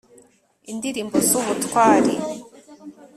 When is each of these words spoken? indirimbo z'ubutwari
indirimbo 0.71 1.15
z'ubutwari 1.27 2.13